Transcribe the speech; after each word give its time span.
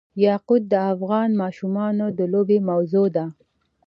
یاقوت 0.25 0.63
د 0.73 0.75
افغان 0.93 1.29
ماشومانو 1.41 2.05
د 2.17 2.19
لوبو 2.33 2.57
موضوع 2.69 3.07
ده. 3.15 3.25